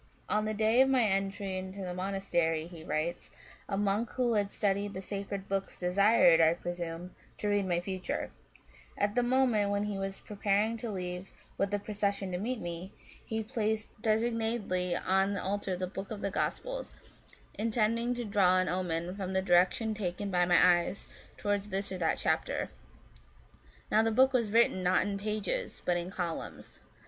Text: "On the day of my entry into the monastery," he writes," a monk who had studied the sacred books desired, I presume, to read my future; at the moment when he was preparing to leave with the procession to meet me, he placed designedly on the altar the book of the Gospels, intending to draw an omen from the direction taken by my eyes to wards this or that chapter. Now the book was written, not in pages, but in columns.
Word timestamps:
"On 0.27 0.45
the 0.45 0.53
day 0.55 0.81
of 0.81 0.89
my 0.89 1.03
entry 1.03 1.59
into 1.59 1.81
the 1.81 1.93
monastery," 1.93 2.65
he 2.65 2.83
writes," 2.83 3.29
a 3.69 3.77
monk 3.77 4.09
who 4.13 4.33
had 4.33 4.49
studied 4.49 4.95
the 4.95 4.99
sacred 5.01 5.47
books 5.47 5.77
desired, 5.77 6.41
I 6.41 6.55
presume, 6.55 7.13
to 7.37 7.47
read 7.49 7.67
my 7.67 7.79
future; 7.81 8.31
at 8.97 9.13
the 9.13 9.21
moment 9.21 9.69
when 9.69 9.83
he 9.83 9.99
was 9.99 10.19
preparing 10.19 10.75
to 10.77 10.89
leave 10.89 11.29
with 11.55 11.69
the 11.69 11.77
procession 11.77 12.31
to 12.31 12.39
meet 12.39 12.59
me, 12.59 12.91
he 13.23 13.43
placed 13.43 13.89
designedly 14.01 14.95
on 14.95 15.35
the 15.35 15.43
altar 15.43 15.75
the 15.77 15.85
book 15.85 16.09
of 16.09 16.21
the 16.21 16.31
Gospels, 16.31 16.91
intending 17.59 18.15
to 18.15 18.25
draw 18.25 18.57
an 18.57 18.69
omen 18.69 19.15
from 19.15 19.33
the 19.33 19.41
direction 19.43 19.93
taken 19.93 20.31
by 20.31 20.47
my 20.47 20.79
eyes 20.79 21.07
to 21.37 21.47
wards 21.47 21.69
this 21.69 21.91
or 21.91 21.99
that 21.99 22.17
chapter. 22.17 22.69
Now 23.91 24.01
the 24.01 24.09
book 24.11 24.33
was 24.33 24.49
written, 24.51 24.81
not 24.81 25.05
in 25.05 25.19
pages, 25.19 25.79
but 25.85 25.95
in 25.95 26.09
columns. 26.09 26.79